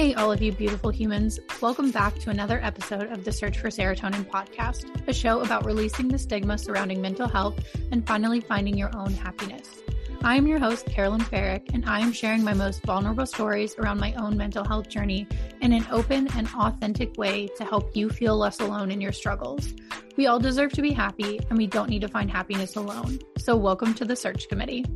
[0.00, 1.38] Hey, all of you beautiful humans.
[1.60, 6.08] Welcome back to another episode of the Search for Serotonin podcast, a show about releasing
[6.08, 7.62] the stigma surrounding mental health
[7.92, 9.82] and finally finding your own happiness.
[10.22, 14.00] I am your host, Carolyn Ferrick, and I am sharing my most vulnerable stories around
[14.00, 15.28] my own mental health journey
[15.60, 19.74] in an open and authentic way to help you feel less alone in your struggles.
[20.16, 23.18] We all deserve to be happy, and we don't need to find happiness alone.
[23.36, 24.86] So, welcome to the Search Committee.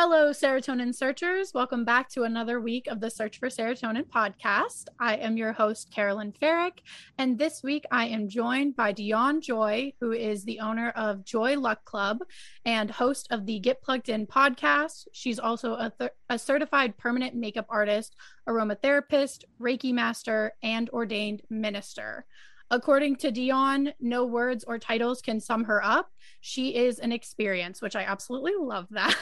[0.00, 1.52] Hello, serotonin searchers.
[1.52, 4.84] Welcome back to another week of the Search for Serotonin podcast.
[5.00, 6.84] I am your host, Carolyn Ferrick,
[7.18, 11.56] and this week I am joined by Dionne Joi, who is the owner of Joi
[11.56, 12.20] Luck Club
[12.64, 15.08] and host of the Get Plugged In podcast.
[15.12, 18.14] She's also a, th- a certified permanent makeup artist,
[18.48, 22.24] aromatherapist, Reiki master, and ordained minister.
[22.70, 26.10] According to Dionne, no words or titles can sum her up.
[26.40, 29.16] She is an experience, which I absolutely love that.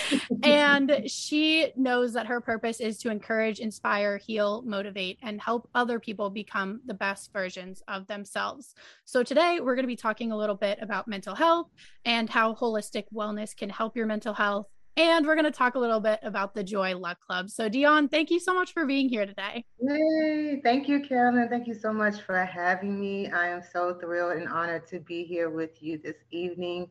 [0.42, 6.00] and she knows that her purpose is to encourage, inspire, heal, motivate, and help other
[6.00, 8.74] people become the best versions of themselves.
[9.04, 11.68] So today we're going to be talking a little bit about mental health
[12.06, 14.66] and how holistic wellness can help your mental health
[14.98, 17.48] and we're going to talk a little bit about the Joi Luck Club.
[17.50, 19.64] So, Dionne, thank you so much for being here today.
[19.80, 20.60] Yay.
[20.64, 21.48] Thank you, Carolyn.
[21.48, 23.30] Thank you so much for having me.
[23.30, 26.88] I am so thrilled and honored to be here with you this evening.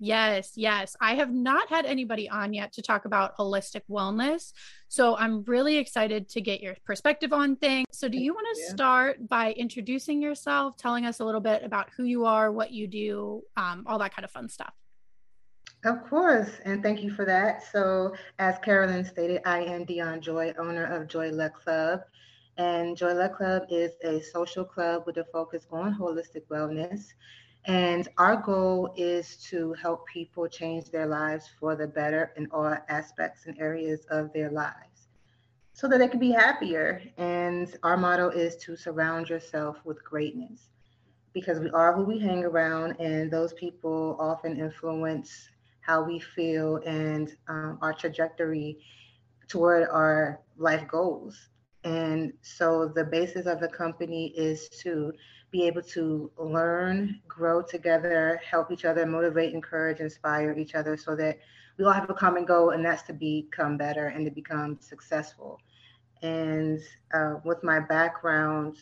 [0.00, 0.96] Yes, yes.
[1.00, 4.52] I have not had anybody on yet to talk about holistic wellness.
[4.88, 7.86] So I'm really excited to get your perspective on things.
[7.92, 11.90] So, do you want to start by introducing yourself, telling us a little bit about
[11.96, 14.74] who you are, what you do, um, all that kind of fun stuff?
[15.84, 17.62] Of course, and thank you for that.
[17.62, 22.00] So, as Carolyn stated, I am Dionne Joi, owner of Joi Luck Club.
[22.56, 27.08] And Joi Luck Club is a social club with a focus on holistic wellness.
[27.66, 32.74] And our goal is to help people change their lives for the better in all
[32.88, 35.08] aspects and areas of their lives
[35.74, 37.02] so that they can be happier.
[37.18, 40.70] And our motto is to surround yourself with greatness
[41.34, 45.48] because we are who we hang around, and those people often influence
[45.84, 48.78] how we feel and um, our trajectory
[49.48, 51.48] toward our life goals.
[51.84, 55.12] And so the basis of the company is to
[55.50, 61.14] be able to learn, grow together, help each other, motivate, encourage, inspire each other so
[61.16, 61.38] that
[61.76, 65.60] we all have a common goal, and that's to become better and to become successful.
[66.22, 66.80] And
[67.12, 68.78] uh, with my background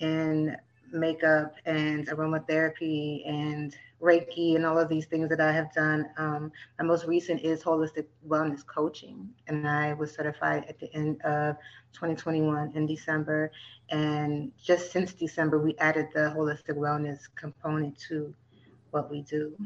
[0.00, 0.56] in
[0.92, 6.10] makeup and aromatherapy and Reiki and all of these things that I have done.
[6.18, 11.20] Um, my most recent is holistic wellness coaching, and I was certified at the end
[11.22, 11.56] of
[11.94, 13.50] 2021 in December.
[13.88, 18.34] And just since December, we added the holistic wellness component to
[18.90, 19.56] what we do.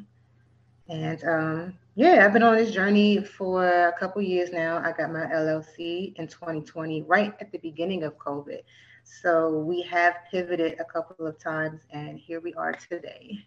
[0.88, 4.78] And um, yeah, I've been on this journey for a couple years now.
[4.78, 8.60] I got my LLC in 2020, right at the beginning of COVID.
[9.04, 13.44] So we have pivoted a couple of times, and here we are today.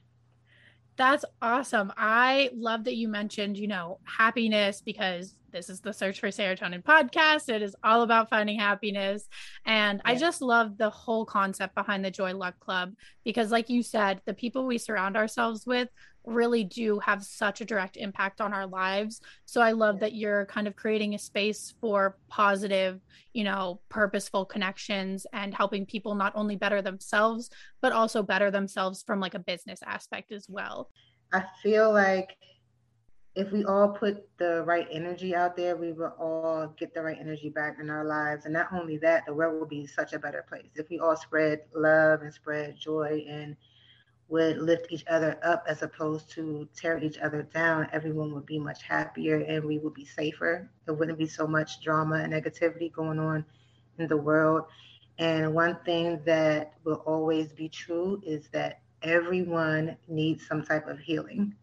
[0.98, 1.92] That's awesome.
[1.98, 6.84] I love that you mentioned, you know, happiness because this is the Search for Serotonin
[6.84, 7.50] podcast.
[7.50, 9.28] It is all about finding happiness.
[9.66, 10.12] And yeah.
[10.12, 14.22] I just love the whole concept behind the Joi Luck Club because, like you said,
[14.26, 15.90] the people we surround ourselves with
[16.24, 19.22] really do have such a direct impact on our lives.
[19.46, 23.02] So I love that you're kind of creating a space for positive,
[23.34, 27.50] you know, purposeful connections and helping people not only better themselves,
[27.82, 30.90] but also better themselves from like a business aspect as well.
[31.34, 32.38] I feel like
[33.34, 37.18] if we all put the right energy out there, we will all get the right
[37.20, 38.44] energy back in our lives.
[38.46, 40.72] And not only that, the world will be such a better place.
[40.76, 43.56] If we all spread love and spread joy and
[44.28, 48.60] would lift each other up as opposed to tear each other down, everyone would be
[48.60, 50.70] much happier and we would be safer.
[50.86, 53.46] There wouldn't be so much drama and negativity going on
[53.98, 54.66] in the world.
[55.20, 61.00] And one thing that will always be true is that everyone needs some type of
[61.00, 61.56] healing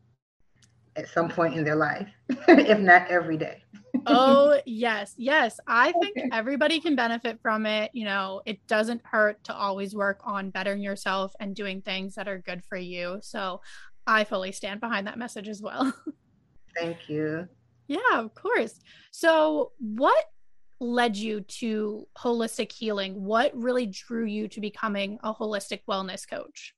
[0.98, 2.08] at some point in their life,
[2.48, 3.62] if not every day.
[4.06, 5.14] oh, yes.
[5.16, 5.58] Yes.
[5.66, 7.90] I think everybody can benefit from it.
[7.94, 12.28] You know, it doesn't hurt to always work on bettering yourself and doing things that
[12.28, 13.18] are good for you.
[13.22, 13.60] So
[14.06, 15.92] I fully stand behind that message as well.
[16.78, 17.48] Thank you.
[17.86, 18.78] Yeah, of course.
[19.12, 20.24] So, what
[20.80, 23.24] led you to holistic healing?
[23.24, 26.74] What really drew you to becoming a holistic wellness coach?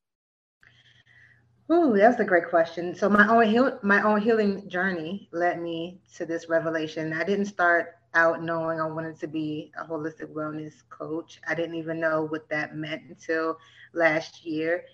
[1.72, 2.94] Ooh, that's a great question.
[2.94, 7.12] So my own heal, my own healing journey led me to this revelation.
[7.12, 11.40] I didn't start out knowing I wanted to be a holistic wellness coach.
[11.48, 13.58] I didn't even know what that meant until
[13.92, 14.84] last year.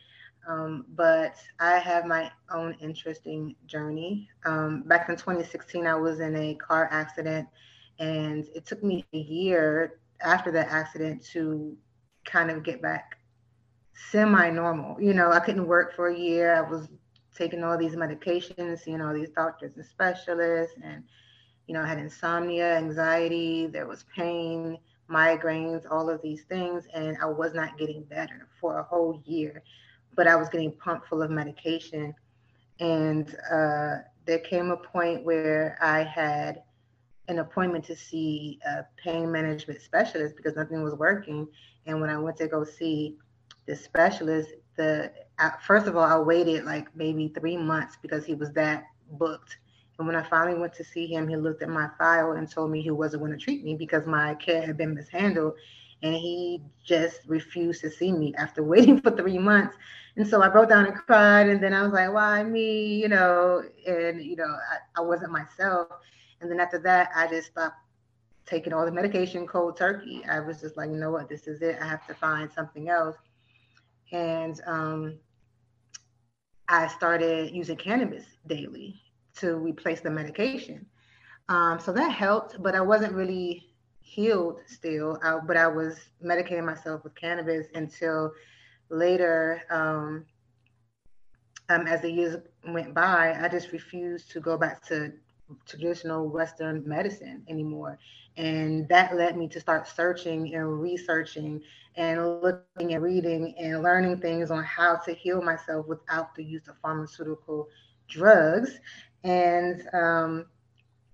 [0.48, 4.28] Um, but I have my own interesting journey.
[4.44, 7.48] Um, back in 2016, I was in a car accident
[7.98, 11.76] And it took me a year after that accident to
[12.26, 13.18] kind of get back
[13.96, 15.00] semi normal.
[15.00, 16.54] You know, I couldn't work for a year.
[16.54, 16.88] I was
[17.34, 21.02] taking all these medications, seeing all these doctors and specialists, and,
[21.66, 24.78] you know, I had insomnia, anxiety, there was pain,
[25.10, 26.86] migraines, all of these things.
[26.94, 29.62] And I was not getting better for a whole year,
[30.14, 32.14] but I was getting pumped full of medication.
[32.80, 33.96] And uh,
[34.26, 36.62] there came a point where I had
[37.28, 41.48] an appointment to see a pain management specialist because nothing was working.
[41.86, 43.16] And when I went to go see
[43.66, 45.12] the specialist, the
[45.66, 49.58] first of all, I waited like maybe three months because he was that booked.
[49.98, 52.70] And when I finally went to see him, he looked at my file and told
[52.70, 55.54] me he wasn't going to treat me because my care had been mishandled.
[56.02, 59.76] And he just refused to see me after waiting for three months.
[60.16, 61.48] And so I broke down and cried.
[61.48, 63.00] And then I was like, why me?
[63.00, 65.88] You know, and, you know, I, I wasn't myself.
[66.40, 67.76] And then after that, I just stopped
[68.46, 70.22] taking all the medication cold turkey.
[70.30, 71.78] I was just like, you know what, this is it.
[71.80, 73.16] I have to find something else.
[74.12, 75.18] And um,
[76.68, 79.00] I started using cannabis daily
[79.36, 80.86] to replace the medication.
[81.48, 83.70] Um, so that helped, but I wasn't really
[84.00, 85.18] healed still.
[85.22, 88.32] I, but I was medicating myself with cannabis until
[88.88, 89.62] later.
[89.70, 90.24] Um,
[91.68, 92.36] um, as the years
[92.68, 95.12] went by, I just refused to go back to
[95.66, 97.98] traditional Western medicine anymore.
[98.36, 101.62] And that led me to start searching and researching
[101.96, 106.68] and looking and reading and learning things on how to heal myself without the use
[106.68, 107.68] of pharmaceutical
[108.08, 108.78] drugs.
[109.24, 110.46] And um,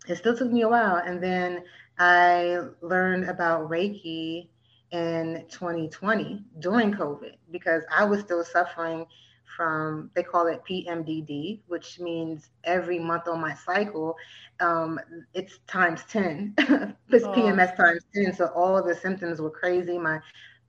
[0.09, 0.97] it still took me a while.
[0.97, 1.63] And then
[1.99, 4.49] I learned about Reiki
[4.91, 9.07] in 2020 during COVID because I was still suffering
[9.57, 14.17] from they call it PMDD, which means every month on my cycle,
[14.61, 14.99] um,
[15.35, 16.55] it's times 10.
[17.11, 17.33] it's oh.
[17.33, 18.35] PMS times 10.
[18.35, 19.99] So all of the symptoms were crazy.
[19.99, 20.21] My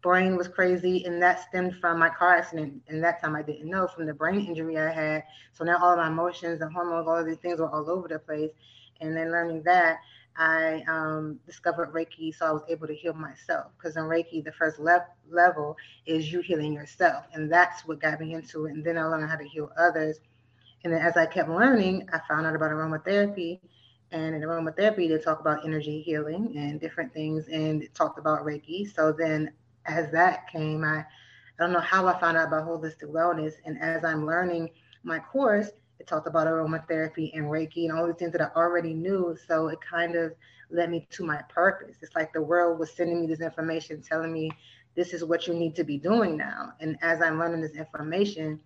[0.01, 2.81] brain was crazy, and that stemmed from my car accident.
[2.87, 5.23] And that time I didn't know from the brain injury I had.
[5.53, 8.19] So now all my emotions and hormones, all of these things were all over the
[8.19, 8.51] place.
[9.01, 9.97] And then learning that,
[10.37, 13.71] I um, discovered Reiki, so I was able to heal myself.
[13.77, 15.75] Because in Reiki, the first le- level
[16.05, 18.71] is you healing yourself, and that's what got me into it.
[18.73, 20.19] And then I learned how to heal others.
[20.83, 23.59] And then as I kept learning, I found out about aromatherapy.
[24.11, 28.45] And in aromatherapy, they talk about energy healing and different things, and it talked about
[28.45, 28.91] Reiki.
[28.93, 29.51] So then,
[29.85, 31.05] as that came, I
[31.59, 33.53] I don't know how I found out about holistic wellness.
[33.65, 34.71] And as I'm learning
[35.03, 38.93] my course, it talked about aromatherapy and Reiki and all these things that I already
[38.93, 39.37] knew.
[39.47, 40.33] So it kind of
[40.69, 41.97] led me to my purpose.
[42.01, 44.51] It's like the world was sending me this information, telling me
[44.95, 46.73] this is what you need to be doing now.
[46.79, 48.59] And as I'm learning this information,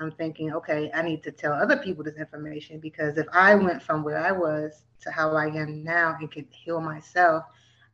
[0.00, 3.82] I'm thinking, okay, I need to tell other people this information because if I went
[3.82, 7.44] from where I was to how I am now and could heal myself,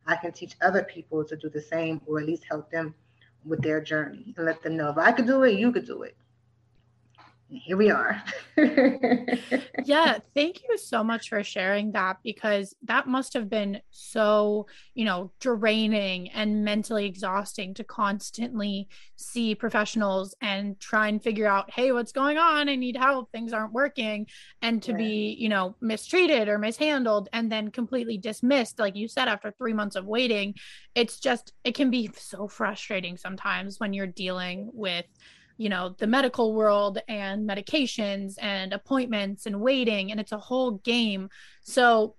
[0.07, 2.95] I can teach other people to do the same or at least help them
[3.45, 6.03] with their journey and let them know if I could do it, you could do
[6.03, 6.15] it
[7.49, 8.21] here we are.
[8.57, 15.03] yeah, thank you so much for sharing that because that must have been so, you
[15.03, 21.91] know, draining and mentally exhausting to constantly see professionals and try and figure out, hey,
[21.91, 22.69] what's going on?
[22.69, 23.31] I need help.
[23.31, 24.27] Things aren't working.
[24.61, 24.97] And to yeah.
[24.97, 29.73] be, you know, mistreated or mishandled and then completely dismissed, like you said, after three
[29.73, 30.53] months of waiting.
[30.93, 35.05] It's just, it can be so frustrating sometimes when you're dealing with
[35.59, 40.71] you know the medical world and medications and appointments and waiting and it's a whole
[40.71, 41.29] game.
[41.61, 42.15] So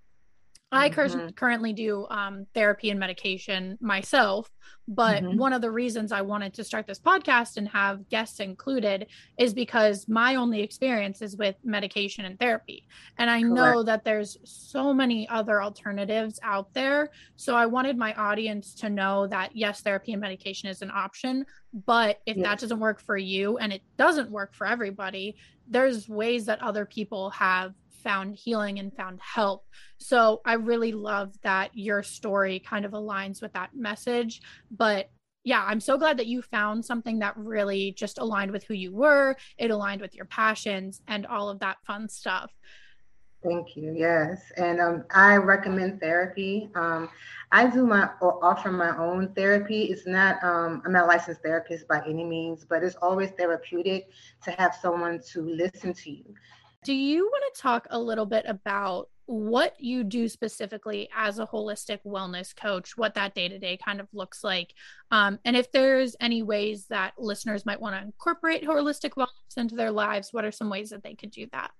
[0.72, 1.30] I mm-hmm.
[1.30, 4.48] currently do um, therapy and medication myself,
[4.86, 5.36] but mm-hmm.
[5.36, 9.52] one of the reasons I wanted to start this podcast and have guests included is
[9.52, 12.86] because my only experience is with medication and therapy.
[13.18, 13.54] And I Correct.
[13.54, 17.10] know that there's so many other alternatives out there.
[17.34, 21.46] So I wanted my audience to know that yes, therapy and medication is an option,
[21.84, 22.46] but if yes.
[22.46, 25.34] that doesn't work for you and it doesn't work for everybody,
[25.66, 29.64] there's ways that other people have found healing and found help.
[29.98, 34.40] So I really love that your story kind of aligns with that message.
[34.70, 35.10] But
[35.44, 38.92] yeah, I'm so glad that you found something that really just aligned with who you
[38.92, 42.50] were, it aligned with your passions and all of that fun stuff.
[43.42, 43.94] Thank you.
[43.96, 44.52] Yes.
[44.58, 46.68] And um, I recommend therapy.
[46.74, 47.08] Um,
[47.52, 49.84] I do my or offer my own therapy.
[49.84, 54.10] It's not, um, I'm not licensed therapist by any means, but it's always therapeutic
[54.44, 56.34] to have someone to listen to you.
[56.82, 61.46] Do you want to talk a little bit about what you do specifically as a
[61.46, 64.72] holistic wellness coach, what that day to day kind of looks like?
[65.10, 69.76] Um, and if there's any ways that listeners might want to incorporate holistic wellness into
[69.76, 71.70] their lives, what are some ways that they could do that?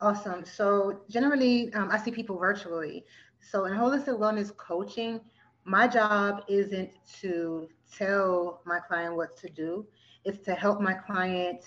[0.00, 0.44] Awesome.
[0.44, 3.04] So generally, um, I see people virtually.
[3.40, 5.20] So in holistic wellness coaching,
[5.64, 6.90] my job isn't
[7.20, 9.86] to tell my client what to do,
[10.24, 11.64] it's to help my client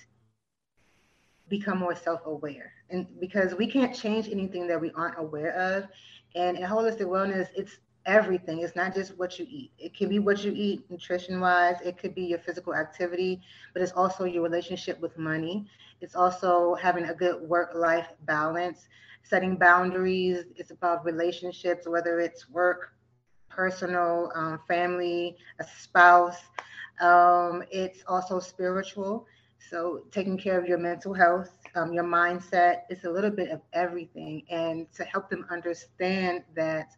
[1.51, 2.71] become more self-aware.
[2.89, 5.87] And because we can't change anything that we aren't aware of.
[6.33, 8.61] And in holistic wellness, it's everything.
[8.61, 9.71] It's not just what you eat.
[9.77, 13.41] It can be what you eat nutrition wise, it could be your physical activity,
[13.73, 15.67] but it's also your relationship with money.
[15.99, 18.87] It's also having a good work life balance,
[19.21, 20.45] setting boundaries.
[20.55, 22.93] It's about relationships, whether it's work,
[23.49, 26.41] personal, um, family, a spouse.
[27.01, 29.27] Um, it's also spiritual.
[29.69, 33.61] So taking care of your mental health, um, your mindset, it's a little bit of
[33.73, 34.43] everything.
[34.49, 36.95] And to help them understand that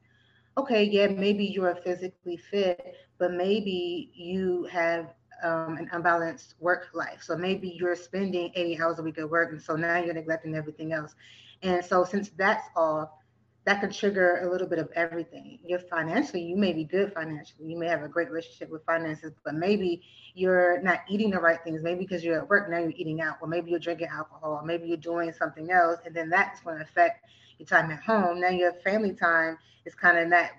[0.57, 7.21] okay, yeah, maybe you're physically fit, but maybe you have um, an unbalanced work life.
[7.21, 10.55] So maybe you're spending 80 hours a week at work, and so now you're neglecting
[10.55, 11.15] everything else.
[11.63, 13.22] And so since that's all,
[13.65, 15.59] that can trigger a little bit of everything.
[15.65, 17.65] You're financially, you may be good financially.
[17.65, 20.03] You may have a great relationship with finances, but maybe
[20.33, 21.81] you're not eating the right things.
[21.81, 24.65] Maybe because you're at work, now you're eating out, or maybe you're drinking alcohol, or
[24.65, 27.25] maybe you're doing something else, and then that's going to affect
[27.57, 28.41] your time at home.
[28.41, 30.49] Now your family time is kind of not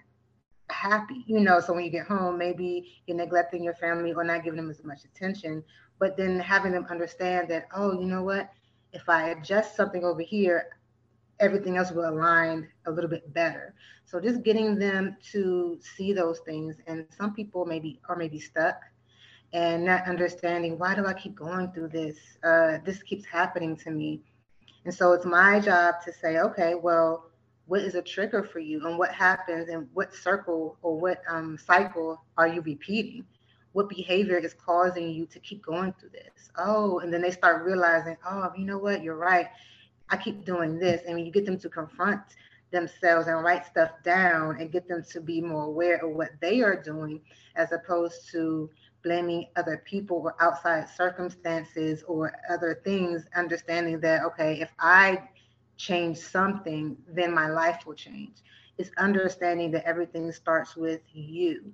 [0.70, 1.60] happy, you know.
[1.60, 4.82] So when you get home, maybe you're neglecting your family or not giving them as
[4.82, 5.62] much attention.
[5.98, 8.50] But then having them understand that, oh, you know what?
[8.92, 10.68] If I adjust something over here,
[11.40, 13.74] everything else will align a little bit better.
[14.04, 16.76] So just getting them to see those things.
[16.86, 18.80] And some people maybe are maybe stuck
[19.52, 22.16] and not understanding why do I keep going through this?
[22.42, 24.20] Uh, this keeps happening to me.
[24.84, 27.30] And so it's my job to say, okay, well,
[27.66, 31.56] what is a trigger for you and what happens and what circle or what um,
[31.56, 33.24] cycle are you repeating?
[33.72, 36.50] What behavior is causing you to keep going through this?
[36.58, 39.02] Oh, and then they start realizing, oh, you know what?
[39.02, 39.46] You're right.
[40.10, 41.02] I keep doing this.
[41.06, 42.22] And when you get them to confront
[42.70, 46.60] themselves and write stuff down and get them to be more aware of what they
[46.60, 47.20] are doing
[47.56, 48.68] as opposed to
[49.02, 55.28] blaming other people or outside circumstances or other things, understanding that, okay, if I
[55.76, 58.38] change something, then my life will change.
[58.78, 61.72] It's understanding that everything starts with you.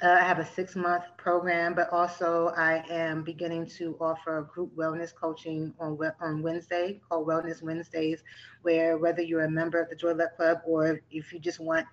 [0.00, 4.74] Uh, I have a six month program, but also I am beginning to offer group
[4.74, 8.24] wellness coaching on on Wednesday called Wellness Wednesdays,
[8.62, 11.86] where whether you're a member of the Joi Luck Club or if you just want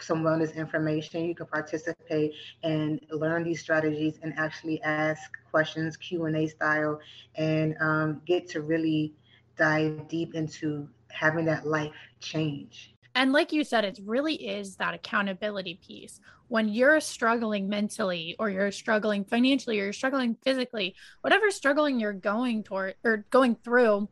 [0.00, 2.32] some wellness information, you can participate
[2.62, 6.98] and learn these strategies and actually ask questions Q and A style,
[7.36, 9.14] and um, get to really
[9.56, 12.93] dive deep into having that life change.
[13.14, 16.20] And like you said, it really is that accountability piece.
[16.48, 22.12] When you're struggling mentally or you're struggling financially or you're struggling physically, whatever struggling you're
[22.12, 24.08] going toward or going through,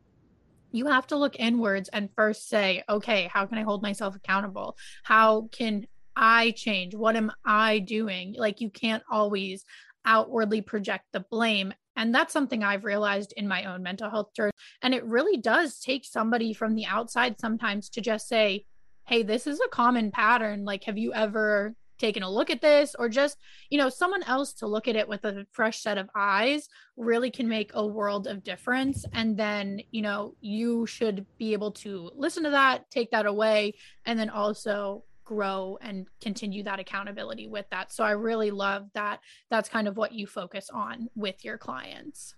[0.71, 4.77] you have to look inwards and first say, okay, how can I hold myself accountable?
[5.03, 6.95] How can I change?
[6.95, 8.35] What am I doing?
[8.37, 9.65] Like, you can't always
[10.05, 14.51] outwardly project the blame and that's something I've realized in my own mental health journey.
[14.81, 18.65] And it really does take somebody from the outside sometimes to just say,
[19.05, 20.65] hey, this is a common pattern.
[20.65, 22.95] Like, have you ever taken a look at this?
[22.97, 23.37] Or just,
[23.69, 26.67] you know, someone else to look at it with a fresh set of eyes
[26.97, 29.05] really can make a world of difference.
[29.13, 33.75] And then, you know, you should be able to listen to that, take that away,
[34.05, 37.93] and then also grow and continue that accountability with that.
[37.93, 39.19] So I really love that
[39.49, 42.35] that's kind of what you focus on with your clients.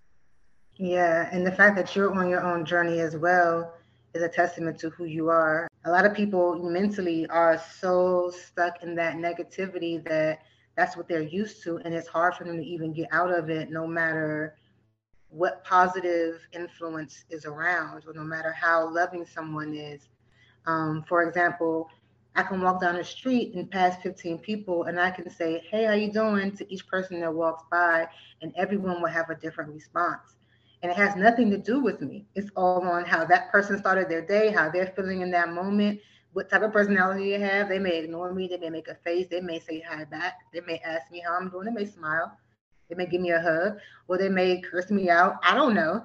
[0.76, 3.74] Yeah, and the fact that you're on your own journey as well
[4.14, 5.68] is a testament to who you are.
[5.86, 10.40] A lot of people mentally are so stuck in that negativity that
[10.76, 13.52] that's what they're used to and it's hard for them to even get out of
[13.52, 14.56] it no matter
[15.30, 20.10] what positive influence is around or no matter how loving someone is.
[20.66, 21.90] Um, for example,
[22.36, 25.86] I can walk down the street and pass 15 people and I can say, hey,
[25.86, 28.08] how you doing to each person that walks by
[28.42, 30.36] and everyone will have a different response.
[30.82, 32.26] And it has nothing to do with me.
[32.36, 36.00] It's all on how that person started their day, how they're feeling in that moment,
[36.34, 37.70] what type of personality they have.
[37.70, 40.62] They may ignore me, they may make a face, they may say hi back, they
[40.62, 42.38] may ask me how I'm doing, they may smile,
[42.90, 43.78] they may give me a hug,
[44.08, 45.38] or they may curse me out.
[45.44, 46.04] I don't know.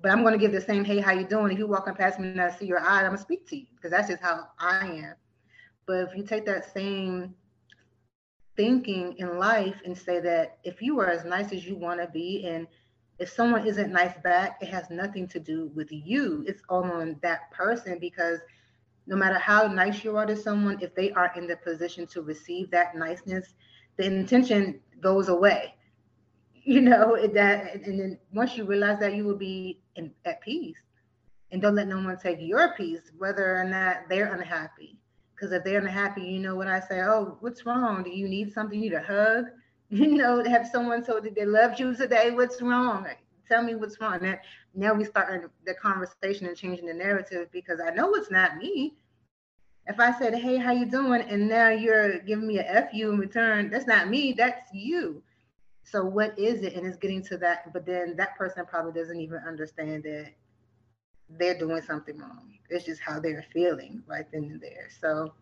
[0.00, 1.52] But I'm to give the same, hey, how you doing?
[1.52, 3.66] If you walking past me and I see your eye, I'm to speak to you
[3.76, 5.14] because that's just how I am.
[5.86, 7.34] But if you take that same
[8.56, 12.08] thinking in life and say that if you are as nice as you want to
[12.08, 12.66] be and
[13.22, 16.44] if someone isn't nice back, it has nothing to do with you.
[16.48, 18.40] It's all on that person because
[19.06, 22.22] no matter how nice you are to someone, if they are in the position to
[22.22, 23.54] receive that niceness,
[23.96, 25.76] the intention goes away.
[26.64, 30.76] You know, that and then once you realize that you will be in, at peace
[31.52, 34.98] and don't let no one take your peace, whether or not they're unhappy
[35.34, 38.02] Because if they're unhappy, you know, when I say, "Oh, what's wrong?
[38.02, 38.82] Do you need something?
[38.82, 39.44] You need a hug?"
[40.00, 42.30] You know, have someone told that they loved you today.
[42.30, 43.06] What's wrong?
[43.46, 44.20] Tell me what's wrong.
[44.22, 44.38] Now,
[44.74, 48.94] now we start the conversation and changing the narrative because I know it's not me.
[49.86, 53.12] If I said, "Hey, how you doing?" and now you're giving me a f you
[53.12, 54.32] in return, that's not me.
[54.32, 55.22] That's you.
[55.84, 56.72] So what is it?
[56.74, 60.32] And it's getting to that, but then that person probably doesn't even understand that
[61.28, 62.58] they're doing something wrong.
[62.70, 64.88] It's just how they're feeling right then and there.
[65.02, 65.34] So,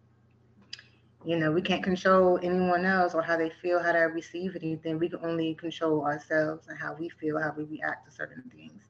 [1.25, 4.99] you know, we can't control anyone else or how they feel, how they receive anything.
[4.99, 8.83] We can only control ourselves and how we feel, how we react to certain things.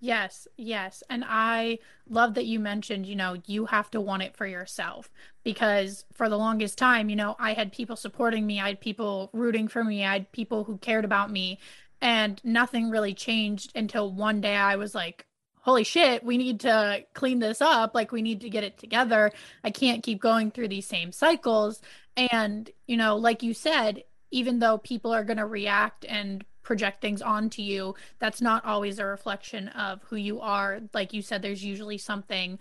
[0.00, 1.02] Yes, yes.
[1.08, 5.10] And I love that you mentioned, you know, you have to want it for yourself
[5.44, 9.30] because for the longest time, you know, I had people supporting me, I had people
[9.32, 11.58] rooting for me, I had people who cared about me,
[12.02, 15.26] and nothing really changed until one day I was like,
[15.64, 17.94] holy shit, we need to clean this up.
[17.94, 19.32] Like, we need to get it together.
[19.64, 21.80] I can't keep going through these same cycles.
[22.16, 27.00] And, you know, like you said, even though people are going to react and project
[27.00, 30.80] things onto you, that's not always a reflection of who you are.
[30.92, 32.58] Like you said, there's usually something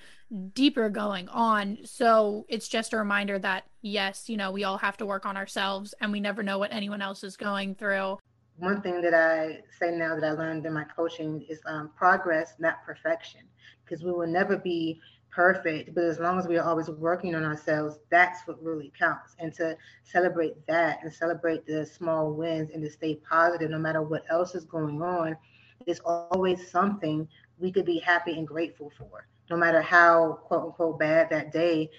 [0.54, 1.80] deeper going on.
[1.84, 5.36] So it's just a reminder that, yes, you know, we all have to work on
[5.36, 8.18] ourselves and we never know what anyone else is going through
[8.58, 12.54] one thing that I say now that I learned in my coaching is um, progress,
[12.60, 13.42] not perfection,
[13.84, 15.00] because we will never be
[15.32, 15.96] perfect.
[15.96, 19.36] But as long as we are always working on ourselves, that's what really counts.
[19.40, 24.02] And to celebrate that and celebrate the small wins and to stay positive no matter
[24.02, 25.36] what else is going on
[25.88, 27.28] is always something
[27.60, 31.90] we could be happy and grateful for, no matter how quote unquote bad that day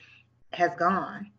[0.52, 1.30] has gone.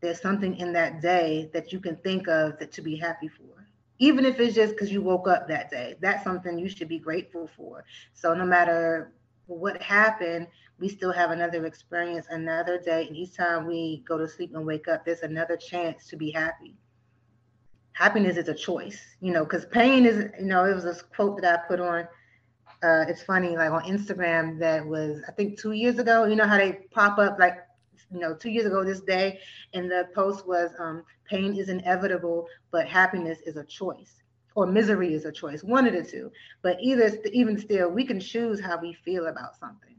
[0.00, 3.51] There's something in that day that you can think of that to be happy for
[3.98, 6.98] even if it's just because you woke up that day that's something you should be
[6.98, 7.84] grateful for.
[8.14, 9.12] So no matter
[9.46, 10.46] what happened
[10.78, 13.06] we still have another experience another day.
[13.06, 16.30] And each time we go to sleep and wake up there's another chance to be
[16.30, 16.74] happy.
[17.92, 21.40] Happiness is a choice you know because pain is you know it was a quote
[21.40, 22.08] that i put on
[22.82, 26.46] uh, it's funny like on instagram that was i think two years ago you know
[26.46, 27.58] how they pop up like
[28.12, 29.40] you know, two years ago this day,
[29.74, 34.22] and the post was um, pain is inevitable, but happiness is a choice,
[34.54, 36.30] or misery is a choice, one of the two.
[36.62, 39.96] But either, even still, we can choose how we feel about something,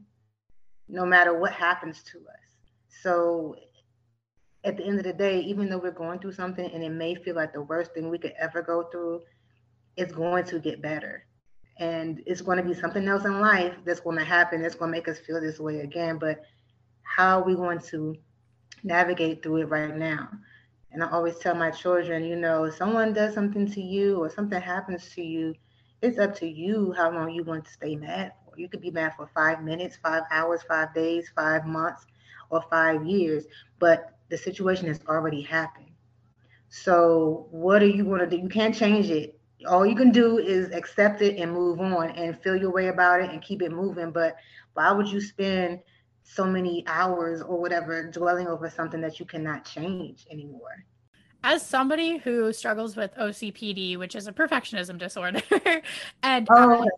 [0.88, 2.44] no matter what happens to us.
[3.02, 3.56] So
[4.64, 7.14] at the end of the day, even though we're going through something and it may
[7.14, 9.20] feel like the worst thing we could ever go through,
[9.96, 11.26] it's going to get better.
[11.78, 14.90] And it's going to be something else in life that's going to happen that's going
[14.90, 16.18] to make us feel this way again.
[16.18, 16.42] But
[17.04, 18.16] how are we going to
[18.82, 20.28] navigate through it right now?
[20.92, 24.30] And I always tell my children, you know, if someone does something to you or
[24.30, 25.54] something happens to you,
[26.02, 28.58] it's up to you how long you want to stay mad for.
[28.58, 32.06] You could be mad for five minutes, five hours, five days, five months,
[32.50, 33.46] or five years,
[33.78, 35.86] but the situation has already happened.
[36.68, 38.36] So, what are you going to do?
[38.36, 39.38] You can't change it.
[39.68, 43.20] All you can do is accept it and move on and feel your way about
[43.20, 44.10] it and keep it moving.
[44.12, 44.36] But
[44.74, 45.80] why would you spend
[46.24, 50.84] so many hours or whatever dwelling over something that you cannot change anymore.
[51.44, 55.42] As somebody who struggles with OCPD, which is a perfectionism disorder,
[56.22, 56.82] and oh.
[56.82, 56.88] um,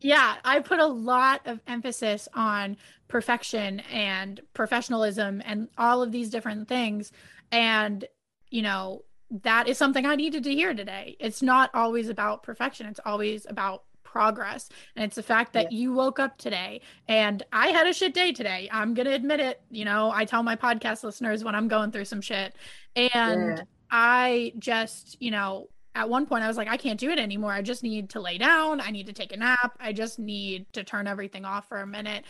[0.00, 2.76] yeah, I put a lot of emphasis on
[3.08, 7.10] perfection and professionalism and all of these different things.
[7.50, 8.04] And,
[8.50, 9.02] you know,
[9.42, 11.16] that is something I needed to hear today.
[11.18, 13.82] It's not always about perfection, it's always about
[14.16, 14.70] progress.
[14.96, 15.78] And it's the fact that yeah.
[15.78, 18.66] you woke up today and I had a shit day today.
[18.72, 19.60] I'm going to admit it.
[19.70, 22.54] You know, I tell my podcast listeners when I'm going through some shit.
[22.96, 23.62] And yeah.
[23.90, 27.52] I just, you know, at one point I was like, I can't do it anymore.
[27.52, 28.80] I just need to lay down.
[28.80, 29.76] I need to take a nap.
[29.78, 32.24] I just need to turn everything off for a minute.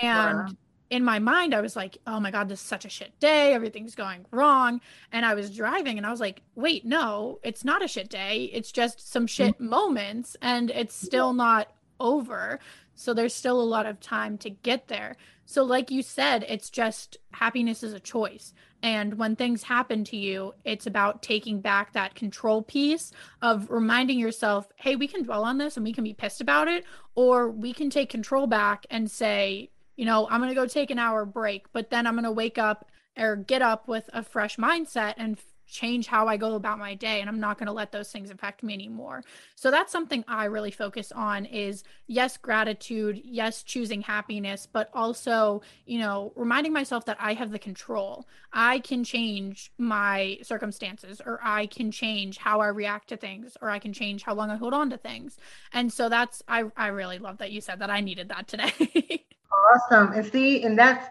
[0.00, 0.46] And wow
[0.92, 3.54] in my mind, I was like, oh my God, this is such a shit day.
[3.54, 4.82] Everything's going wrong.
[5.10, 8.50] And I was driving and I was like, wait, no, it's not a shit day.
[8.52, 9.70] It's just some shit mm-hmm.
[9.70, 12.60] moments and it's still not over.
[12.94, 15.16] So there's still a lot of time to get there.
[15.46, 18.52] So, like you said, it's just happiness is a choice.
[18.82, 24.18] And when things happen to you, it's about taking back that control piece of reminding
[24.18, 27.48] yourself, hey, we can dwell on this and we can be pissed about it, or
[27.48, 30.98] we can take control back and say, you know, I'm going to go take an
[30.98, 34.56] hour break, but then I'm going to wake up or get up with a fresh
[34.56, 35.38] mindset and
[35.72, 38.30] change how I go about my day and I'm not going to let those things
[38.30, 39.24] affect me anymore.
[39.54, 45.62] So that's something I really focus on is yes gratitude, yes choosing happiness, but also,
[45.86, 48.28] you know, reminding myself that I have the control.
[48.52, 53.70] I can change my circumstances or I can change how I react to things or
[53.70, 55.38] I can change how long I hold on to things.
[55.72, 59.24] And so that's I I really love that you said that I needed that today.
[59.52, 60.12] awesome.
[60.12, 61.06] And see, and that's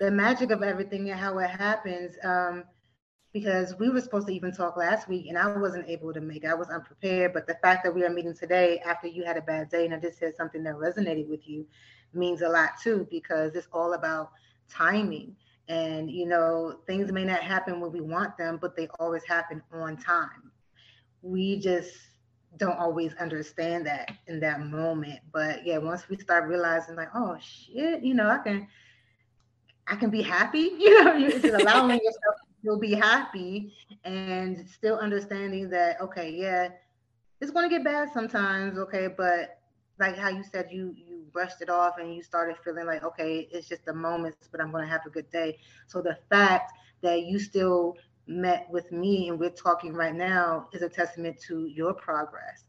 [0.00, 2.16] the magic of everything and how it happens.
[2.22, 2.64] Um,
[3.34, 6.44] because we were supposed to even talk last week and I wasn't able to make
[6.44, 6.46] it.
[6.46, 7.32] I was unprepared.
[7.34, 9.92] But the fact that we are meeting today after you had a bad day and
[9.92, 11.66] I just said something that resonated with you
[12.14, 14.30] means a lot too, because it's all about
[14.70, 15.34] timing.
[15.66, 19.60] And you know, things may not happen when we want them, but they always happen
[19.72, 20.52] on time.
[21.22, 21.92] We just
[22.56, 25.20] don't always understand that in that moment.
[25.32, 28.66] But yeah, once we start realizing like, oh shit, you know, I can
[29.86, 34.96] I can be happy, you know, you're just allowing yourself still be happy and still
[34.96, 36.68] understanding that okay yeah
[37.42, 39.58] it's going to get bad sometimes okay but
[39.98, 43.46] like how you said you you brushed it off and you started feeling like okay
[43.52, 46.72] it's just the moments but i'm going to have a good day so the fact
[47.02, 47.94] that you still
[48.26, 52.64] met with me and we're talking right now is a testament to your progress.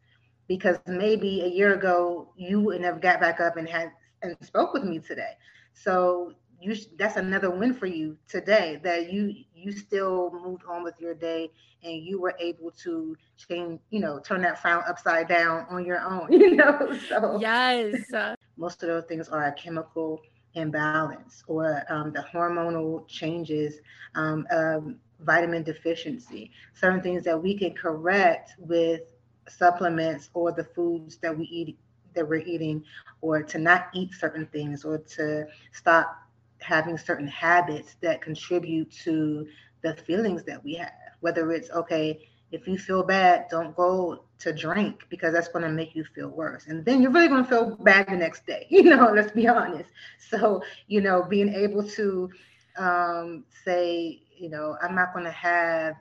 [0.48, 3.91] Because maybe a year ago you wouldn't have got back up and had
[4.22, 5.34] and spoke with me today.
[5.74, 10.96] So you that's another win for you today that you you still moved on with
[11.00, 11.50] your day
[11.84, 16.00] and you were able to change you know turn that frown upside down on your
[16.00, 17.38] own you know so.
[17.39, 17.96] Yes.
[18.58, 20.22] Most of those things are a chemical
[20.54, 23.80] imbalance or um, the hormonal changes
[24.15, 29.02] um, um, vitamin deficiency certain things that we can correct with
[29.48, 31.78] supplements or the foods that we eat
[32.16, 32.84] that we're eating
[33.22, 36.16] or to not eat certain things or to stop
[36.60, 39.46] having certain habits that contribute to
[39.82, 40.92] the feelings that we have.
[41.20, 45.72] Whether it's okay, if you feel bad, don't go to drink because that's going to
[45.72, 46.68] make you feel worse.
[46.68, 48.68] And then you're really going to feel bad the next day.
[48.70, 49.90] You know, let's be honest.
[50.18, 52.30] So, you know, being able to
[52.78, 55.95] um, say, you know, I'm not going to have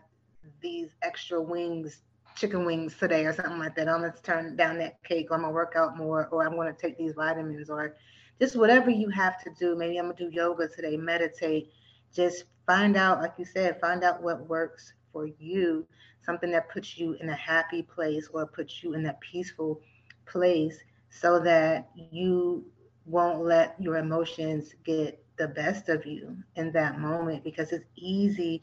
[0.60, 2.02] these extra wings,
[2.36, 3.88] chicken wings today or something like that.
[3.88, 6.46] I'm going to turn down that cake or I'm going to work out more or
[6.46, 7.96] I'm going to take these vitamins or
[8.40, 9.76] just whatever you have to do.
[9.76, 11.70] Maybe I'm gonna do yoga today, meditate.
[12.14, 15.86] Just find out, like you said, find out what works for you,
[16.24, 19.80] something that puts you in a happy place or puts you in a peaceful
[20.26, 20.78] place
[21.10, 22.64] so that you
[23.06, 28.62] won't let your emotions get the best of you in that moment because it's easy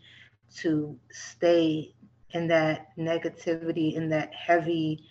[0.55, 1.93] to stay
[2.31, 5.03] in that negativity in that heavy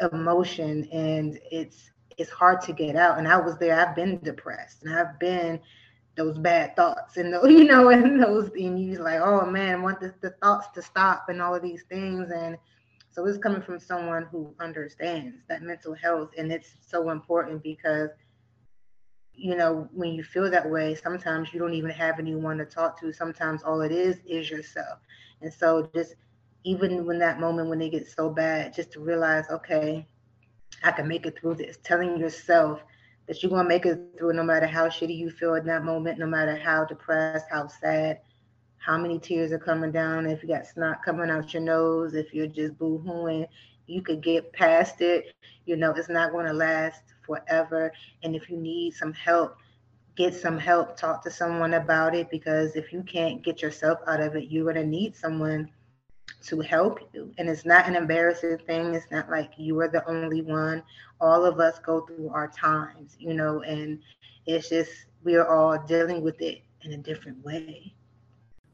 [0.00, 3.18] emotion and it's it's hard to get out.
[3.18, 3.78] And I was there.
[3.78, 5.60] I've been depressed, and I've been
[6.16, 9.82] those bad thoughts, and those, you know, and those, and you like, oh man, I
[9.82, 12.56] want the, the thoughts to stop, and all of these things, and
[13.10, 18.10] so it's coming from someone who understands that mental health, and it's so important because
[19.36, 22.98] you know, when you feel that way, sometimes you don't even have anyone to talk
[23.00, 23.12] to.
[23.12, 25.00] Sometimes all it is is yourself.
[25.42, 26.14] And so just
[26.64, 30.06] even when that moment when it gets so bad, just to realize, okay,
[30.82, 31.78] I can make it through this.
[31.82, 32.82] Telling yourself
[33.26, 36.18] that you're gonna make it through no matter how shitty you feel in that moment,
[36.18, 38.20] no matter how depressed, how sad,
[38.78, 42.34] how many tears are coming down, if you got snot coming out your nose, if
[42.34, 43.46] you're just boo-hooing,
[43.86, 45.34] you could get past it.
[45.64, 47.92] You know, it's not gonna last forever.
[48.22, 49.56] And if you need some help,
[50.16, 54.20] get some help, talk to someone about it because if you can't get yourself out
[54.20, 55.70] of it, you're gonna need someone
[56.46, 57.32] to help you.
[57.38, 58.94] And it's not an embarrassing thing.
[58.94, 60.82] It's not like you are the only one.
[61.20, 63.98] All of us go through our times, you know, and
[64.46, 64.90] it's just
[65.22, 67.94] we are all dealing with it in a different way.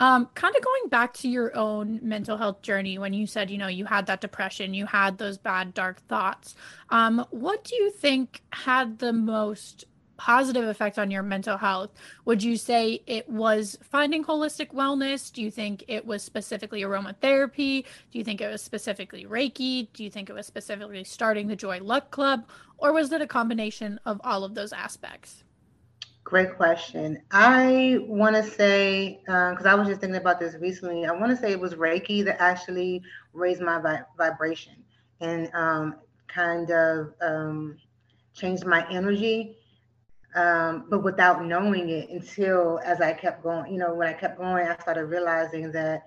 [0.00, 3.58] Um, kind of going back to your own mental health journey when you said, you
[3.58, 6.54] know, you had that depression, you had those bad dark thoughts.
[6.88, 9.84] Um, what do you think had the most
[10.16, 11.90] positive effect on your mental health?
[12.24, 15.30] Would you say it was finding holistic wellness?
[15.30, 17.84] Do you think it was specifically aromatherapy?
[18.10, 19.88] Do you think it was specifically reiki?
[19.92, 22.48] Do you think it was specifically starting the Joi Luck Club?
[22.78, 25.44] Or was it a combination of all of those aspects
[26.30, 27.20] great question.
[27.32, 31.30] I want to say because um, i was just thinking about this recently i want
[31.30, 34.76] to say it was reiki that actually raised my vi- vibration
[35.20, 35.96] and um,
[36.28, 37.76] kind of um,
[38.32, 39.56] changed my energy
[40.34, 44.38] um, but without knowing it until as I kept going, you know, when I kept
[44.38, 46.04] going, I started realizing that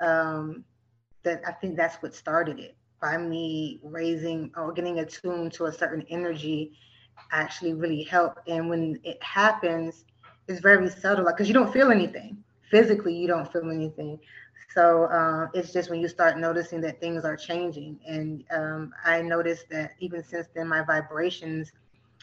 [0.00, 0.64] um,
[1.22, 2.76] that I think that's what started it.
[3.00, 6.72] By me raising or getting attuned to a certain energy
[7.32, 8.40] actually really help.
[8.46, 10.04] And when it happens,
[10.48, 14.18] it's very subtle, because you don't feel anything physically, you don't feel anything.
[14.74, 18.00] So uh, it's just when you start noticing that things are changing.
[18.06, 21.70] And um, I noticed that even since then, my vibrations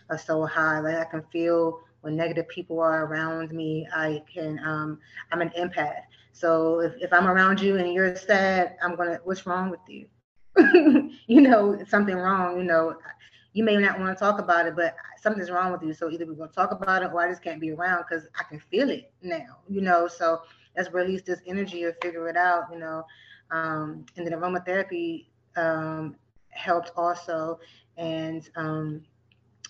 [0.10, 0.80] are so high.
[0.80, 3.88] Like I can feel when negative people are around me.
[3.96, 5.00] I can um,
[5.32, 6.04] I'm an empath.
[6.34, 10.08] So if, if I'm around you and you're sad, I'm gonna what's wrong with you?
[11.28, 12.98] you know, something wrong, you know.
[13.54, 15.94] You may not want to talk about it, but something's wrong with you.
[15.94, 18.44] So either we're gonna talk about it or I just can't be around because I
[18.44, 20.08] can feel it now, you know.
[20.08, 20.42] So
[20.76, 23.06] let's release this energy or figure it out, you know.
[23.52, 25.26] Um, and then aromatherapy
[25.58, 26.16] um,
[26.50, 27.60] helped also,
[27.98, 29.04] and um,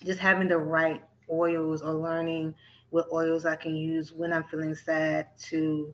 [0.04, 2.54] just having the right oils or learning
[2.90, 5.92] what oils I can use when I'm feeling sad to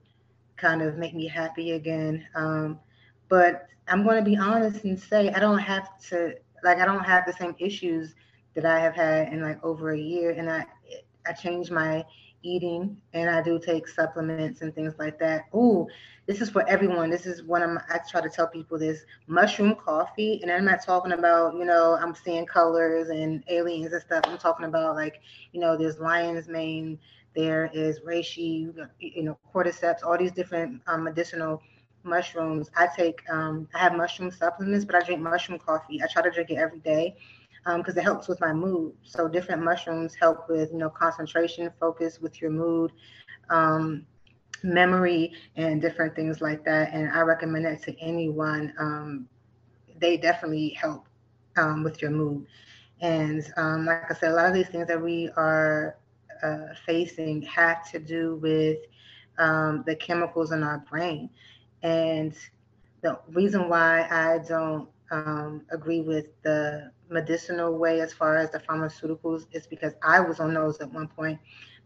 [0.56, 2.26] kind of make me happy again.
[2.34, 2.80] Um,
[3.28, 7.04] but I'm going to be honest and say I don't have to like I don't
[7.04, 8.14] have the same issues
[8.54, 10.66] that I have had in like over a year, and I
[11.26, 12.04] I changed my
[12.42, 15.46] eating and I do take supplements and things like that.
[15.54, 15.86] Ooh,
[16.26, 17.10] this is for everyone.
[17.10, 20.40] This is of my, I try to tell people this mushroom coffee.
[20.42, 24.24] And I'm not talking about, you know, I'm seeing colors and aliens and stuff.
[24.26, 25.20] I'm talking about like,
[25.52, 26.98] you know, there's lion's mane,
[27.34, 31.62] there is reishi, you know, cordyceps, all these different um, medicinal
[32.08, 32.70] mushrooms.
[32.76, 36.00] I take, um, I have mushroom supplements, but I drink mushroom coffee.
[36.02, 37.14] I try to drink it every day
[37.76, 38.92] because um, it helps with my mood.
[39.02, 42.92] So different mushrooms help with, you know, concentration, focus with your mood,
[43.50, 44.06] um,
[44.62, 46.92] memory, and different things like that.
[46.92, 48.72] And I recommend that to anyone.
[48.78, 49.28] Um,
[50.00, 51.06] they definitely help
[51.56, 52.46] um, with your mood.
[53.00, 55.96] And um, like I said, a lot of these things that we are
[56.42, 58.78] uh, facing have to do with
[59.38, 61.30] um, the chemicals in our brain.
[61.82, 62.34] And
[63.02, 68.58] the reason why I don't um, agree with the medicinal way as far as the
[68.58, 71.38] pharmaceuticals is because I was on those at one point.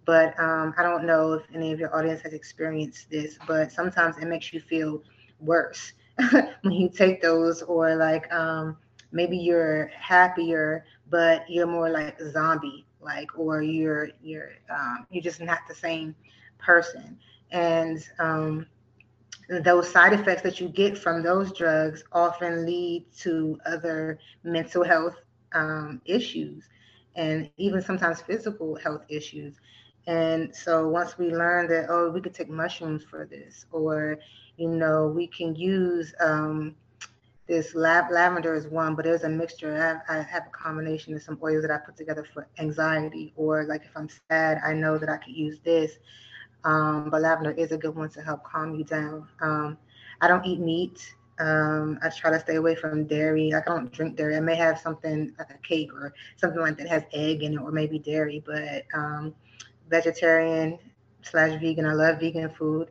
[0.04, 4.18] But um, I don't know if any of your audience has experienced this, but sometimes
[4.18, 5.02] it makes you feel
[5.40, 5.92] worse
[6.62, 8.76] when you take those, or like um,
[9.12, 15.40] maybe you're happier, but you're more like zombie, like, or you're you're um, you're just
[15.40, 16.14] not the same
[16.58, 17.18] person.
[17.50, 18.66] And um,
[19.60, 25.16] those side effects that you get from those drugs often lead to other mental health
[25.52, 26.68] um, issues
[27.16, 29.60] and even sometimes physical health issues.
[30.06, 34.18] And so once we learn that, oh, we could take mushrooms for this, or,
[34.56, 36.74] you know, we can use um,
[37.46, 40.02] this lab, lavender is one, but there's a mixture.
[40.08, 43.64] I I have, a combination of some oils that I put together for anxiety, or
[43.64, 45.92] like if I'm sad, I know that I could use this.
[46.64, 49.28] Um, but lavender is a good one to help calm you down.
[49.40, 49.78] Um,
[50.20, 51.14] I don't eat meat.
[51.40, 53.50] Um, I try to stay away from dairy.
[53.52, 54.36] Like I don't drink dairy.
[54.36, 57.60] I may have something like a cake or something like that has egg in it
[57.60, 59.34] or maybe dairy, but um,
[59.90, 60.78] vegetarian
[61.22, 61.86] slash vegan.
[61.86, 62.90] I love vegan food.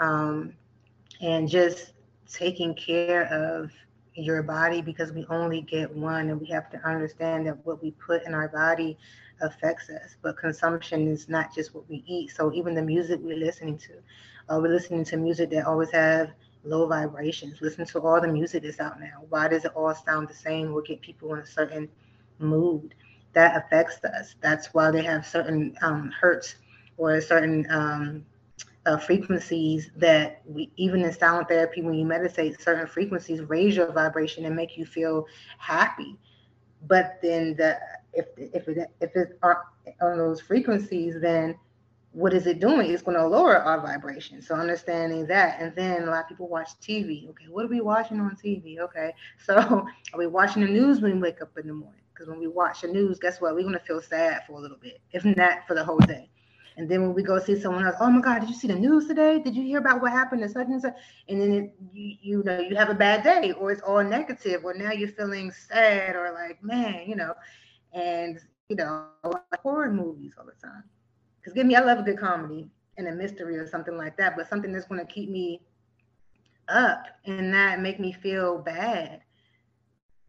[0.00, 0.54] Um,
[1.20, 1.92] and just
[2.28, 3.70] taking care of
[4.14, 7.90] your body because we only get one and we have to understand that what we
[7.92, 8.96] put in our body
[9.40, 10.16] affects us.
[10.22, 12.30] But consumption is not just what we eat.
[12.30, 13.94] So even the music we're listening to,
[14.48, 16.30] uh, we're listening to music that always have
[16.64, 17.60] low vibrations.
[17.60, 19.24] Listen to all the music that's out now.
[19.28, 21.88] Why does it all sound the same or get people in a certain
[22.38, 22.94] mood?
[23.32, 24.36] That affects us.
[24.40, 26.56] That's why they have certain um, hertz
[26.96, 28.24] or a certain um,
[28.86, 33.90] uh, frequencies that we even in sound therapy when you meditate certain frequencies raise your
[33.92, 35.26] vibration and make you feel
[35.58, 36.18] happy
[36.86, 37.78] but then the
[38.12, 39.64] if if it if it are
[40.00, 41.56] on those frequencies, then
[42.12, 42.90] what is it doing?
[42.90, 44.40] It's going to lower our vibration.
[44.40, 47.28] So understanding that, and then a lot of people watch TV.
[47.30, 48.78] Okay, what are we watching on TV?
[48.78, 49.12] Okay,
[49.44, 52.00] so are we watching the news when we wake up in the morning?
[52.12, 53.54] Because when we watch the news, guess what?
[53.54, 56.30] We're going to feel sad for a little bit, if not for the whole day.
[56.76, 58.74] And then when we go see someone else, oh my God, did you see the
[58.74, 59.38] news today?
[59.38, 60.94] Did you hear about what happened to such and such?
[61.28, 64.64] And then it, you, you know you have a bad day, or it's all negative,
[64.64, 67.34] or now you're feeling sad, or like man, you know,
[67.92, 69.06] and you know
[69.62, 70.82] horror movies all the time.
[71.40, 74.36] Because give me, I love a good comedy and a mystery or something like that,
[74.36, 75.60] but something that's going to keep me
[76.68, 79.20] up and not make me feel bad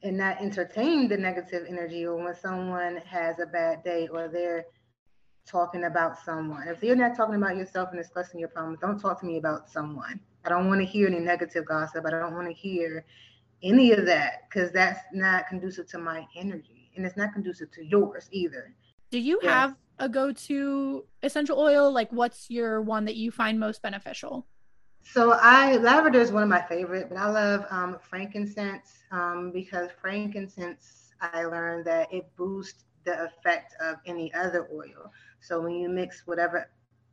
[0.04, 4.66] and not entertain the negative energy or when someone has a bad day or they're
[5.46, 6.68] talking about someone.
[6.68, 9.70] If you're not talking about yourself and discussing your problems, don't talk to me about
[9.70, 10.20] someone.
[10.44, 12.06] I don't want to hear any negative gossip.
[12.06, 13.06] I don't want to hear
[13.64, 17.86] any of that because that's not conducive to my energy and it's not conducive to
[17.86, 18.74] yours either.
[19.12, 19.52] Do you yes.
[19.52, 21.92] have a go to essential oil?
[21.92, 24.46] Like, what's your one that you find most beneficial?
[25.04, 29.90] So I lavender is one of my favorite, but I love um, frankincense um, because
[30.02, 35.12] frankincense I learned that it boosts the effect of any other oil.
[35.48, 36.70] So when you mix whatever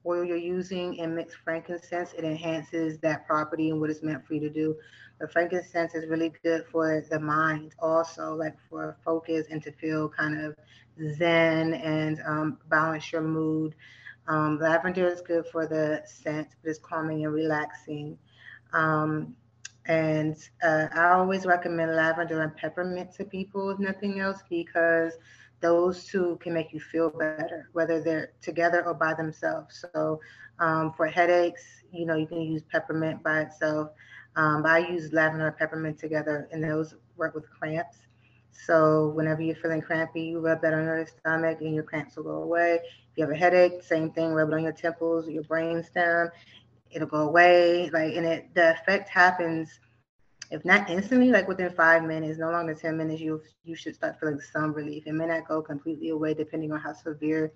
[0.06, 4.34] oil you're using and mix frankincense, it enhances that property and what it's meant for
[4.34, 4.76] you to do.
[5.20, 10.08] But frankincense is really good for the mind, also, like for focus and to feel
[10.08, 10.56] kind of
[11.16, 13.74] zen and um, balance your mood.
[14.28, 18.18] Um, lavender is good for the scent, but it's calming and relaxing.
[18.72, 19.36] Um,
[19.86, 25.14] And uh, I always recommend lavender and peppermint to people, if nothing else, because
[25.62, 29.84] those two can make you feel better, whether they're together or by themselves.
[29.94, 30.20] So
[30.58, 33.90] um, for headaches, you know, you can use peppermint by itself.
[34.36, 37.98] Um, I use lavender and peppermint together, and those work with cramps.
[38.50, 42.24] So whenever you're feeling crampy, you rub that on your stomach, and your cramps will
[42.24, 42.80] go away.
[42.82, 44.32] If you have a headache, same thing.
[44.32, 46.30] Rub it on your temples, your brain stem.
[46.90, 47.90] It'll go away.
[47.90, 49.80] Like, and it the effect happens
[50.52, 54.20] if not instantly, like within five minutes, no longer 10 minutes, you you should start
[54.20, 55.04] feeling some relief.
[55.06, 57.52] It may not go completely away depending on how severe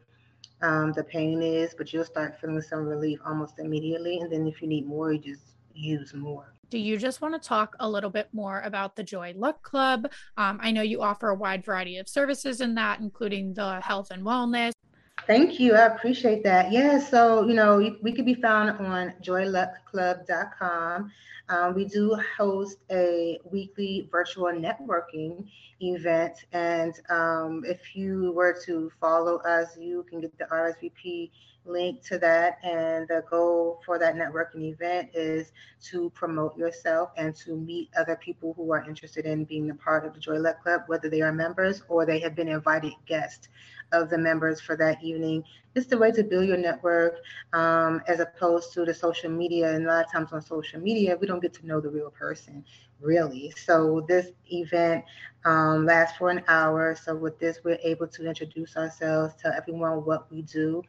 [0.63, 4.21] um, the pain is, but you'll start feeling some relief almost immediately.
[4.21, 6.55] And then if you need more, you just use more.
[6.71, 10.11] Do you just want to talk a little bit more about the Joi Luck Club?
[10.39, 14.11] Um, I know you offer a wide variety of services in that, including the health
[14.11, 14.73] and wellness.
[15.27, 15.75] Thank you.
[15.75, 16.71] I appreciate that.
[16.71, 17.01] Yeah.
[17.01, 21.11] So, you know, we could be found on joyluckclub.com.
[21.49, 25.49] Um, we do host a weekly virtual networking
[25.81, 26.45] event.
[26.53, 31.31] And um, if you were to follow us, you can get the RSVP
[31.65, 32.59] link to that.
[32.63, 35.51] And the goal for that networking event is
[35.87, 40.07] to promote yourself and to meet other people who are interested in being a part
[40.07, 43.49] of the Joi Luck Club, whether they are members or they have been invited guests
[43.93, 45.45] of the members for that evening.
[45.75, 47.17] It's the way to build your network
[47.53, 49.73] um, as opposed to the social media.
[49.75, 52.11] And a lot of times on social media, we don't get to know the real
[52.11, 52.65] person,
[53.01, 53.53] really.
[53.57, 55.05] So this event
[55.45, 56.95] um, lasts for an hour.
[56.95, 60.83] So with this, we're able to introduce ourselves, tell everyone what we do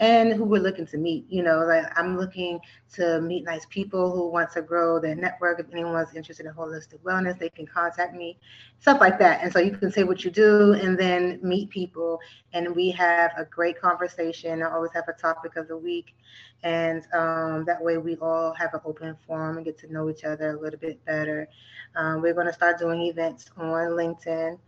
[0.00, 1.24] and who we're looking to meet.
[1.28, 2.60] You know, like I'm looking
[2.94, 5.60] to meet nice people who want to grow their network.
[5.60, 8.38] If anyone's interested in holistic wellness, they can contact me,
[8.80, 9.42] stuff like that.
[9.42, 12.20] And so you can say what you do and then meet people.
[12.52, 14.62] And we have a great conversation.
[14.62, 16.14] I always have a topic of the week.
[16.62, 20.24] And um, that way we all have an open forum and get to know each
[20.24, 21.48] other a little bit better.
[21.94, 24.58] Um, we're going to start doing events on LinkedIn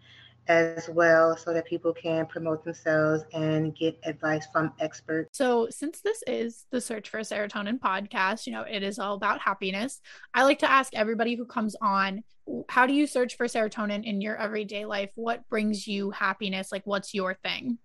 [0.49, 5.37] as well so that people can promote themselves and get advice from experts.
[5.37, 9.41] So, since this is the Search for Serotonin podcast, you know, it is all about
[9.41, 10.01] happiness.
[10.35, 12.23] I like to ask everybody who comes on,
[12.69, 15.11] how do you search for serotonin in your everyday life?
[15.17, 16.71] What brings you happiness?
[16.71, 17.79] Like, what's your thing?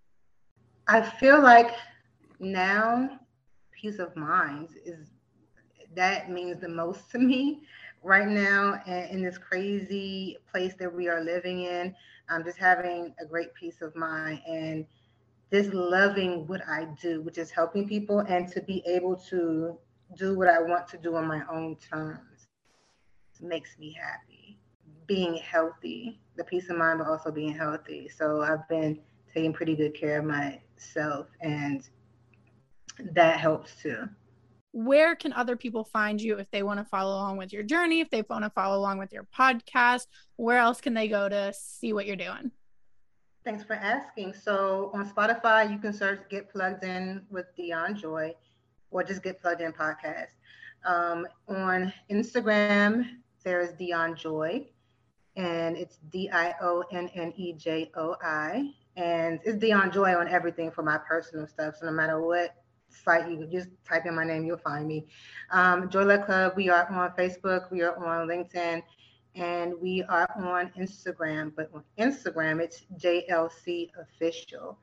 [0.87, 1.73] I feel like
[2.39, 3.19] now
[3.71, 5.09] peace of mind is
[5.95, 7.61] that means the most to me
[8.03, 11.95] right now in this crazy place that we are living in
[12.31, 14.85] I'm just having a great peace of mind and
[15.51, 19.77] just loving what I do, which is helping people and to be able to
[20.17, 22.47] do what I want to do on my own terms
[23.41, 24.57] makes me happy.
[25.07, 28.07] Being healthy, the peace of mind, but also being healthy.
[28.07, 28.99] So I've been
[29.33, 31.87] taking pretty good care of myself, and
[33.13, 34.07] that helps too
[34.71, 37.99] where can other people find you if they want to follow along with your journey,
[37.99, 40.07] if they want to follow along with your podcast?
[40.37, 42.51] Where else can they go to see what you're doing?
[43.43, 44.33] Thanks for asking.
[44.33, 48.35] So on Spotify, you can search Get Plugged In with Dionne Joi
[48.91, 50.27] or just Get Plugged In Podcast.
[50.85, 53.07] Um, on Instagram,
[53.43, 54.67] there's Dionne Joi,
[55.35, 58.71] and it's D I O N N E J O I.
[58.95, 61.75] And it's Dionne Joi on everything for my personal stuff.
[61.79, 62.60] So no matter what
[62.93, 63.29] site.
[63.29, 65.07] You just type in my name, you'll find me.
[65.51, 68.81] Um, Joi Luck Club, we are on Facebook, we are on LinkedIn,
[69.35, 71.53] and we are on Instagram.
[71.55, 74.77] But on Instagram, it's JLC Official.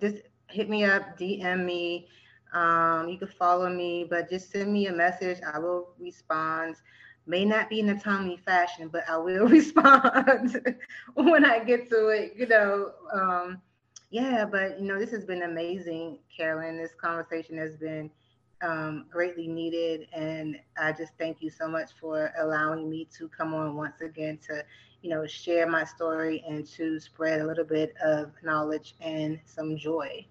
[0.00, 0.16] Just
[0.48, 2.08] hit me up, DM me.
[2.52, 5.38] Um, you can follow me, but just send me a message.
[5.52, 6.76] I will respond.
[7.26, 10.60] May not be in a timely fashion, but I will respond
[11.14, 12.34] when I get to it.
[12.36, 13.62] You know, um,
[14.12, 16.76] yeah, but you know, this has been amazing, Carolyn.
[16.76, 18.10] This conversation has been
[18.62, 23.54] um, greatly needed, and I just thank you so much for allowing me to come
[23.54, 24.64] on once again to,
[25.00, 29.78] you know, share my story and to spread a little bit of knowledge and some
[29.78, 30.26] joy.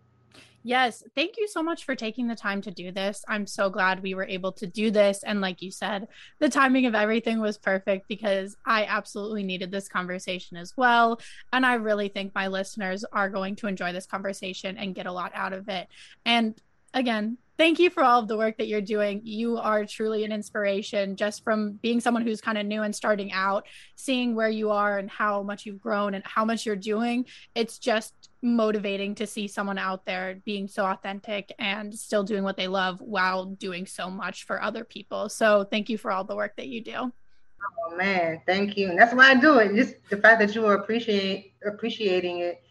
[0.63, 3.25] Yes, thank you so much for taking the time to do this.
[3.27, 5.23] I'm so glad we were able to do this.
[5.23, 9.87] And like you said, the timing of everything was perfect because I absolutely needed this
[9.87, 11.19] conversation as well.
[11.51, 15.11] And I really think my listeners are going to enjoy this conversation and get a
[15.11, 15.87] lot out of it.
[16.25, 16.53] And
[16.93, 19.21] again, thank you for all of the work that you're doing.
[19.23, 23.31] You are truly an inspiration just from being someone who's kind of new and starting
[23.33, 27.23] out, seeing where you are and how much you've grown and how much you're doing.
[27.53, 32.57] It's just motivating to see someone out there being so authentic and still doing what
[32.57, 35.29] they love while doing so much for other people.
[35.29, 36.95] So thank you for all the work that you do.
[36.95, 38.89] Oh man, thank you.
[38.89, 39.75] And that's why I do it.
[39.75, 42.63] Just the fact that you are appreciate appreciating it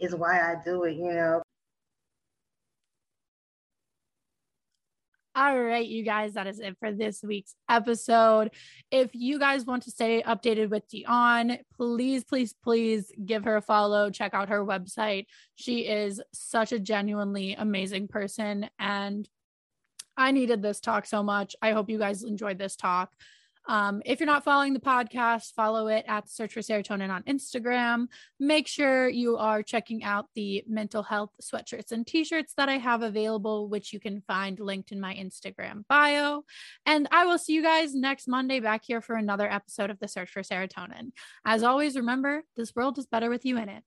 [0.00, 1.42] is why I do it, you know.
[5.40, 8.50] All right, you guys, that is it for this week's episode.
[8.90, 13.62] If you guys want to stay updated with Dionne, please, please, please give her a
[13.62, 14.10] follow.
[14.10, 15.26] Check out her website.
[15.54, 18.68] She is such a genuinely amazing person.
[18.80, 19.28] And
[20.16, 21.54] I needed this talk so much.
[21.62, 23.12] I hope you guys enjoyed this talk.
[23.68, 28.06] Um, if you're not following the podcast, follow it at Search for Serotonin on Instagram.
[28.40, 32.78] Make sure you are checking out the mental health sweatshirts and t shirts that I
[32.78, 36.44] have available, which you can find linked in my Instagram bio.
[36.86, 40.08] And I will see you guys next Monday back here for another episode of the
[40.08, 41.12] Search for Serotonin.
[41.44, 43.84] As always, remember this world is better with you in it.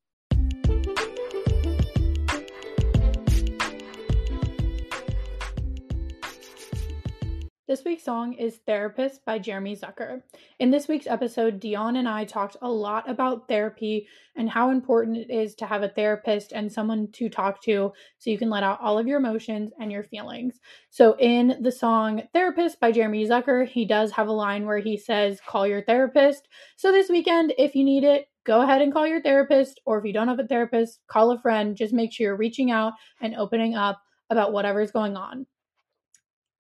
[7.72, 10.24] This week's song is Therapist by Jeremy Zucker.
[10.60, 15.16] In this week's episode, Dionne and I talked a lot about therapy and how important
[15.16, 18.64] it is to have a therapist and someone to talk to so you can let
[18.64, 20.60] out all of your emotions and your feelings.
[20.90, 24.98] So, in the song Therapist by Jeremy Zucker, he does have a line where he
[24.98, 26.50] says, Call your therapist.
[26.76, 30.04] So, this weekend, if you need it, go ahead and call your therapist, or if
[30.04, 31.78] you don't have a therapist, call a friend.
[31.78, 32.92] Just make sure you're reaching out
[33.22, 35.46] and opening up about whatever's going on.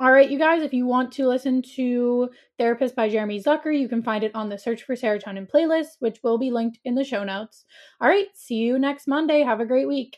[0.02, 3.88] All right, you guys, if you want to listen to Therapist by Jeremy Zucker, you
[3.88, 7.04] can find it on the Search for Serotonin playlist, which will be linked in the
[7.04, 7.66] show notes.
[8.02, 9.44] All right, see you next Monday.
[9.44, 10.18] Have a great week.